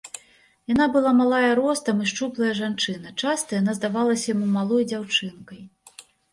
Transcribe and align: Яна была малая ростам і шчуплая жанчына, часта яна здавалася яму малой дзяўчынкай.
Яна 0.69 0.87
была 0.95 1.11
малая 1.17 1.51
ростам 1.59 2.01
і 2.07 2.09
шчуплая 2.13 2.49
жанчына, 2.61 3.13
часта 3.21 3.59
яна 3.61 3.79
здавалася 3.83 4.27
яму 4.35 4.51
малой 4.59 4.83
дзяўчынкай. 4.93 5.65